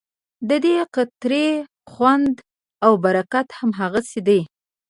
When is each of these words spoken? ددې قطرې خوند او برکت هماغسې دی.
ددې 0.49 0.75
قطرې 0.95 1.47
خوند 1.91 2.35
او 2.85 2.91
برکت 3.03 3.47
هماغسې 3.59 4.19
دی. 4.27 4.41